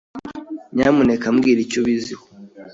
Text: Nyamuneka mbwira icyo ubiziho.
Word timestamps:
Nyamuneka 0.75 1.25
mbwira 1.35 1.59
icyo 1.65 1.77
ubiziho. 1.81 2.25